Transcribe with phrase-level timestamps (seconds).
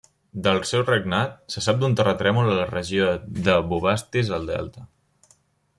[0.45, 3.13] Del seu regnat, se sap d'un terratrèmol a la regió
[3.49, 4.89] de Bubastis al delta.